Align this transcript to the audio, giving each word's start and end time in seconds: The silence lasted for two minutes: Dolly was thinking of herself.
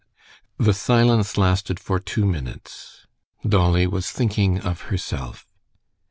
The 0.57 0.73
silence 0.73 1.37
lasted 1.37 1.79
for 1.79 1.99
two 1.99 2.25
minutes: 2.25 3.05
Dolly 3.47 3.85
was 3.85 4.09
thinking 4.09 4.59
of 4.61 4.81
herself. 4.89 5.45